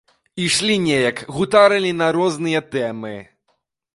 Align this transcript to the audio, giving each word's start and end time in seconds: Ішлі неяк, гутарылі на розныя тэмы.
Ішлі 0.45 0.77
неяк, 0.85 1.17
гутарылі 1.35 1.91
на 1.99 2.07
розныя 2.17 2.61
тэмы. 2.77 3.15